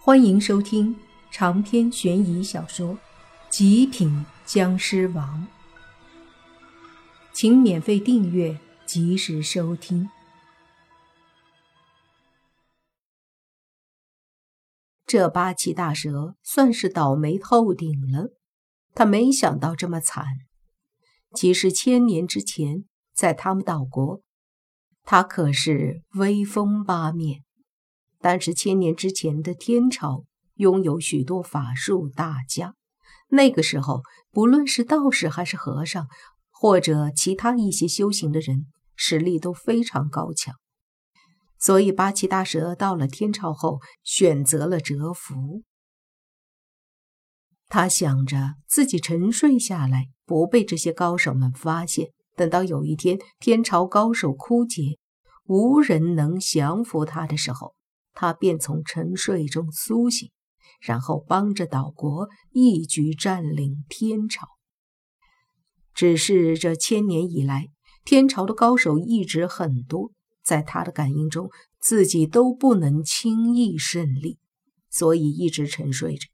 [0.00, 0.96] 欢迎收听
[1.30, 2.94] 长篇悬疑小说
[3.50, 5.46] 《极品僵尸王》，
[7.34, 10.08] 请免费订阅，及时收听。
[15.04, 18.30] 这八岐大蛇算是倒霉透顶了，
[18.94, 20.24] 他没想到这么惨。
[21.34, 24.22] 其实千年之前，在他们岛国，
[25.02, 27.42] 他可是威风八面。
[28.20, 30.24] 但是千年之前的天朝
[30.54, 32.74] 拥有许多法术大家，
[33.28, 36.08] 那个时候不论是道士还是和尚，
[36.50, 38.66] 或者其他一些修行的人，
[38.96, 40.54] 实力都非常高强。
[41.60, 45.62] 所以八岐大蛇到了天朝后，选择了蛰伏。
[47.68, 52.10] 他想着自己沉睡下来，不被这些高手们发现。
[52.34, 54.98] 等到有一天天朝高手枯竭，
[55.46, 57.74] 无人能降服他的时候。
[58.20, 60.32] 他便从沉睡中苏醒，
[60.80, 64.48] 然后帮着岛国一举占领天朝。
[65.94, 67.68] 只是这千年以来，
[68.04, 70.10] 天朝的高手一直很多，
[70.42, 71.48] 在他的感应中，
[71.80, 74.40] 自己都不能轻易胜利，
[74.90, 76.26] 所以一直沉睡着。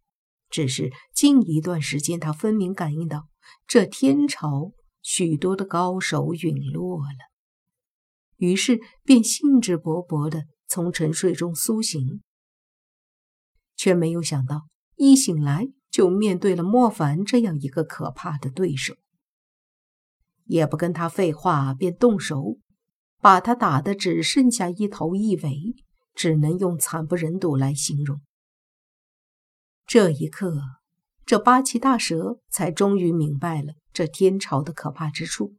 [0.48, 3.28] 只是近一段时间，他分明感应到
[3.66, 7.28] 这天朝许多的高手陨落了，
[8.38, 10.44] 于是便兴致勃勃的。
[10.75, 12.20] 从沉睡中苏醒，
[13.77, 18.97] 却没有想到一醒来就面对了莫凡这样一个可怕的对手，
[20.47, 22.58] 也不跟他废话，便动手
[23.20, 25.77] 把他打得只剩下一头一尾，
[26.12, 28.20] 只能用惨不忍睹来形容。
[29.86, 30.61] 这一刻，
[31.25, 35.55] 这八岐大蛇才终于明白了这天朝的可怕之处，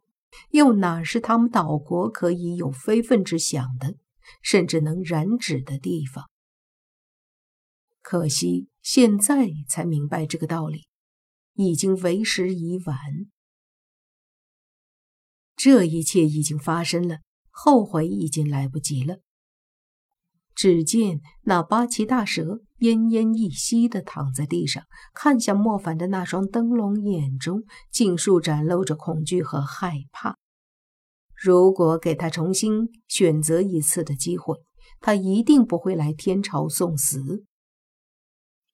[0.50, 3.96] 又哪是他们岛国可以有非分之想的？
[4.42, 6.30] 甚至能染指的地方，
[8.02, 10.88] 可惜现在才明白这个道理，
[11.54, 12.98] 已经为时已晚。
[15.56, 17.20] 这一切已经发生了，
[17.50, 19.20] 后悔已经来不及了。
[20.54, 30.38] 只见那八岐大蛇奄奄一息地躺在地上，看向莫凡的那双灯笼眼中，尽数展露着恐惧和害怕。
[31.36, 34.56] 如果给他重新选择一次的机会，
[35.02, 37.46] 他一定不会来天朝送死。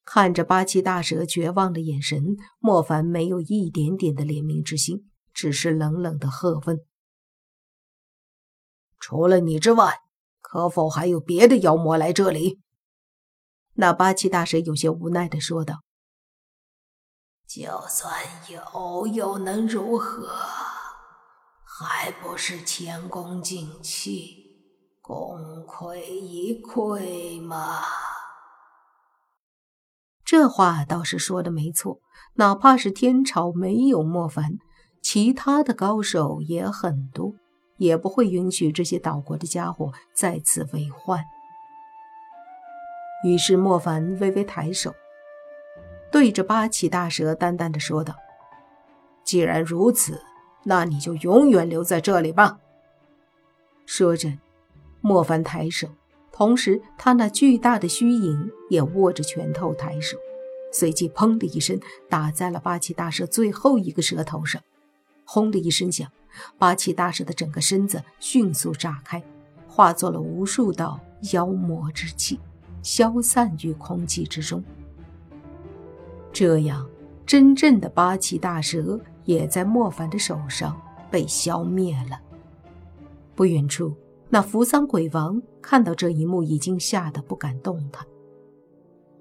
[0.03, 6.79] 看着八岐大蛇绝望的眼神，莫凡没有一点点的怜悯之心，只是冷冷的喝问
[8.99, 9.99] ：“除了你之外，
[10.41, 12.59] 可否还有别的妖魔来这里？”
[13.75, 15.83] 那八岐大蛇有些无奈的说道
[17.47, 18.11] ：“就算
[18.49, 20.29] 有，又能如何？”
[21.83, 24.45] 还不是前功尽弃，
[25.01, 27.81] 功亏一篑吗？
[30.23, 31.99] 这话倒是说的没错。
[32.35, 34.59] 哪怕是天朝没有莫凡，
[35.01, 37.33] 其他的高手也很多，
[37.77, 41.25] 也不会允许这些岛国的家伙再次为患。
[43.25, 44.93] 于是莫凡微微抬手，
[46.11, 48.15] 对着八岐大蛇淡淡的说道
[49.25, 50.23] ：“既然如此。”
[50.63, 52.59] 那你就永远留在这里吧。
[53.85, 54.31] 说着，
[55.01, 55.87] 莫凡抬手，
[56.31, 60.17] 同时他那巨大的虚影也握着拳头抬手，
[60.71, 64.61] 随即砰的一声打在了八岐大蛇最后一个蛇头上，
[65.25, 66.09] 轰的一声响，
[66.57, 69.21] 八岐大蛇的整个身子迅速炸开，
[69.67, 70.99] 化作了无数道
[71.33, 72.39] 妖魔之气，
[72.83, 74.63] 消散于空气之中。
[76.31, 76.87] 这样，
[77.25, 78.99] 真正的八岐大蛇。
[79.25, 82.19] 也在莫凡的手上被消灭了。
[83.35, 83.95] 不远处，
[84.29, 88.05] 那扶桑鬼王看到这一幕，已经吓得不敢动弹。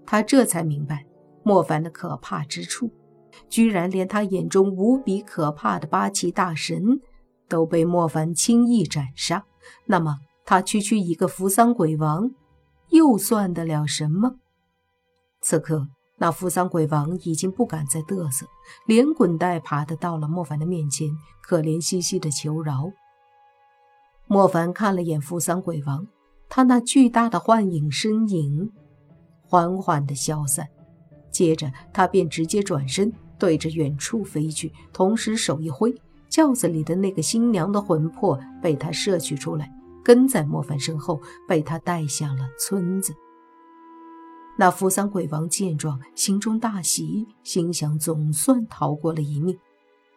[0.05, 1.07] 他这才明白
[1.43, 2.91] 莫凡的可怕之处，
[3.49, 7.01] 居然连他眼中无比可怕的八岐大神
[7.49, 9.47] 都被莫凡轻易斩杀。
[9.87, 12.31] 那么，他区区一个扶桑鬼王，
[12.89, 14.37] 又算得了什么？
[15.41, 15.89] 此刻。
[16.23, 18.47] 那扶桑鬼王已经不敢再嘚瑟，
[18.85, 21.09] 连滚带爬的到了莫凡的面前，
[21.43, 22.93] 可怜兮兮的求饶。
[24.27, 26.07] 莫凡看了眼扶桑鬼王，
[26.47, 28.71] 他那巨大的幻影身影
[29.41, 30.69] 缓缓的消散，
[31.33, 35.95] 接着他便直接转身对着远处飞去，同时手一挥，
[36.29, 39.73] 轿子里的那个新娘的魂魄被他摄取出来，
[40.05, 41.19] 跟在莫凡身后，
[41.49, 43.15] 被他带向了村子。
[44.61, 49.59] 那扶桑鬼王见状，心中大喜，心想总算逃过了一命。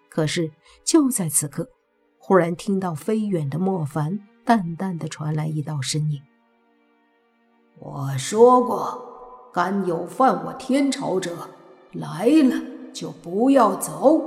[0.09, 0.51] 可是
[0.83, 1.69] 就在此刻，
[2.17, 6.21] 忽然听到飞远的莫凡淡淡的传来一道声音
[7.79, 11.49] ：“我说过，敢有犯我天朝者，
[11.93, 12.61] 来了
[12.93, 14.21] 就不要走。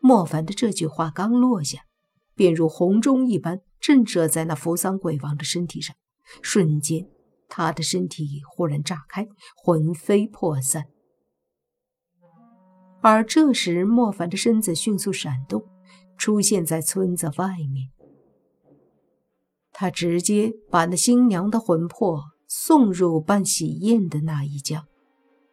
[0.00, 1.86] 莫凡的这句话刚落下，
[2.34, 5.96] 便如洪钟一般震慑在那扶桑鬼王的身体上，
[6.42, 7.08] 瞬间，
[7.48, 9.26] 他的身体忽然炸开，
[9.56, 10.86] 魂飞魄散。
[13.00, 15.64] 而这时，莫凡的身子迅速闪动，
[16.16, 17.90] 出现在村子外面。
[19.72, 24.86] 他直接把那新娘的魂魄送入办喜宴的那一家。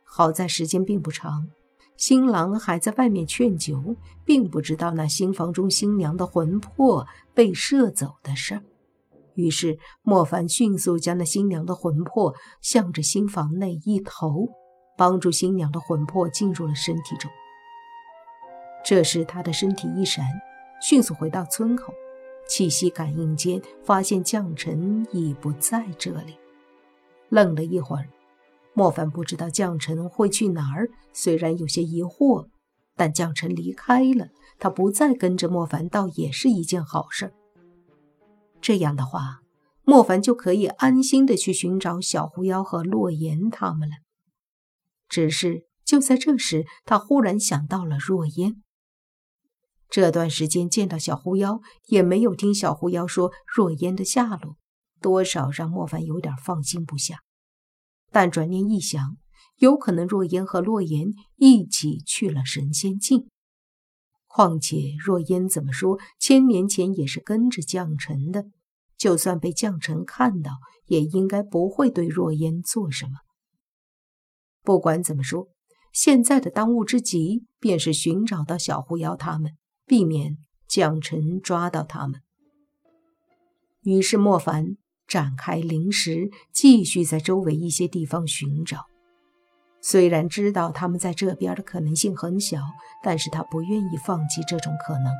[0.04, 1.50] 好在时间并不长，
[1.98, 8.64] 新郎还在外面劝酒，并不知道那新房中新娘的魂魄被射走的事儿。
[9.36, 14.48] 于是，莫凡迅速将那新娘的魂魄向着新房内一投，
[14.98, 17.30] 帮助新娘的魂魄进入了身体中。
[18.86, 20.26] 这时，他的身体一闪，
[20.82, 21.94] 迅速回到村口。
[22.46, 26.36] 气息感应间，发现将臣已不在这里。
[27.30, 28.10] 愣了一会儿，
[28.74, 30.90] 莫凡不知道将臣会去哪儿。
[31.14, 32.48] 虽然有些疑惑，
[32.98, 34.28] 但将臣离开了，
[34.60, 37.34] 他不再跟着莫凡，倒也是一件好事。
[38.64, 39.42] 这样的话，
[39.84, 43.96] 莫凡就可以安心的去寻找小狐妖和洛言他们了。
[45.10, 48.64] 只是就在这时，他忽然想到了若烟。
[49.90, 54.56] 这段时间见到小狐妖，也没有听小狐妖说若烟的下落，
[55.02, 57.18] 多少让莫凡有点放心不下。
[58.12, 59.18] 但转念一想，
[59.58, 63.28] 有可能若烟和洛言一起去了神仙境。
[64.34, 68.46] 况且若烟怎么说，千年前也是跟着将臣的，
[68.98, 70.54] 就算被将臣看到，
[70.88, 73.12] 也应该不会对若烟做什么。
[74.64, 75.50] 不管怎么说，
[75.92, 79.52] 现在的当务之急便是寻找到小狐妖他们。
[79.86, 82.22] 避免将臣抓到他们。
[83.82, 88.86] 于是莫凡展开灵石，继续在周围一些地方寻找。
[89.84, 92.58] 虽然知道他们在这边的可能性很小，
[93.04, 95.14] 但是他不愿意放弃这种可能。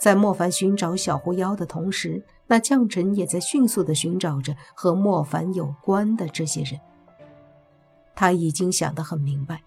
[0.00, 6.80] 在莫凡寻找小狐妖的同时，那将臣也在迅速的寻找着和莫凡有关的这些人。
[8.14, 9.62] 他已经想得很明白，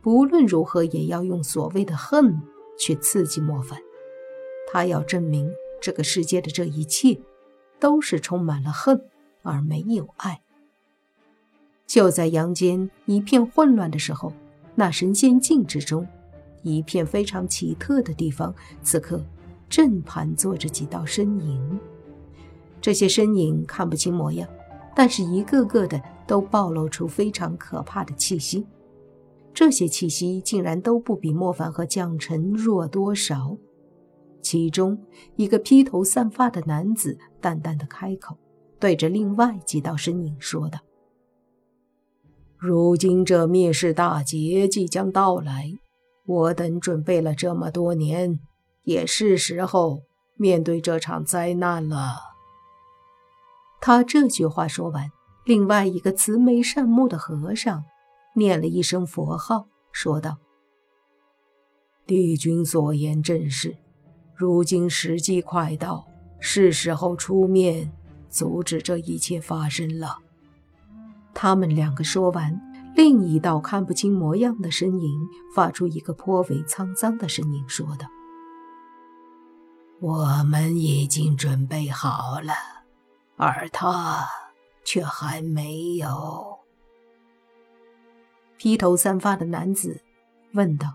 [0.00, 2.40] 不论如何也要用所谓的恨。
[2.80, 3.80] 去刺激莫凡，
[4.70, 7.20] 他要证明这个世界的这一切
[7.80, 9.02] 都是充满了恨
[9.42, 10.42] 而没有爱。
[11.88, 14.30] 就在阳间一片混乱的时候，
[14.74, 16.06] 那神仙境之中，
[16.62, 19.24] 一片非常奇特的地方，此刻
[19.70, 21.80] 正盘坐着几道身影。
[22.78, 24.46] 这些身影看不清模样，
[24.94, 28.66] 但是一个个的都暴露出非常可怕的气息。
[29.54, 33.56] 这些气息竟然都不比莫凡和将臣弱多少。
[34.42, 34.96] 其中
[35.36, 38.36] 一个披头散发的男子淡淡的开口，
[38.78, 40.78] 对着另外几道身影说道
[42.58, 45.72] ：“如今这灭世大劫即将到来，
[46.26, 48.40] 我等准备了这么多年，
[48.82, 50.02] 也是时候
[50.36, 52.18] 面对这场灾难了。”
[53.80, 55.08] 他这句话说完，
[55.44, 57.84] 另外一个慈眉善目的和尚。
[58.34, 60.36] 念了一声佛号，说道
[62.06, 63.76] ：“帝君所言正是，
[64.36, 66.06] 如今时机快到，
[66.38, 67.90] 是时候出面
[68.28, 70.18] 阻止这一切发生了。”
[71.40, 72.60] 他们两个说完，
[72.96, 78.08] 另一道看不清模样的身影发出一个颇为沧桑的声音，说道
[80.02, 82.52] ：“我们已经准备好了，
[83.36, 84.26] 而他
[84.84, 86.58] 却还没有。”
[88.58, 90.02] 披头散发的男子
[90.54, 90.94] 问道：“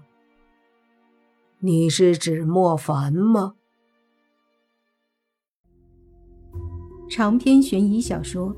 [1.64, 3.54] 你是指莫凡吗？”
[7.10, 8.54] 长篇悬疑小说《